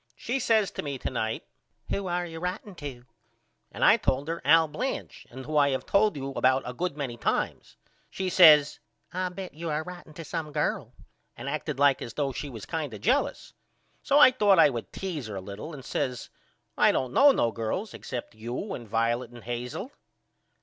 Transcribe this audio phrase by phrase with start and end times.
[0.15, 1.45] She says to me to night
[1.91, 3.05] Who are you writeing to
[3.71, 6.97] and I told her Al Blanch and who I have told you about a good
[6.97, 7.77] many times.
[8.09, 8.79] She says
[9.13, 10.91] I bet you are writeing to some girl
[11.37, 13.53] and acted like as though she was kind of jealous.
[14.01, 16.31] So I thought I would tease her a little and I says
[16.75, 19.91] I don't know no girls except you and Violet and Hazel.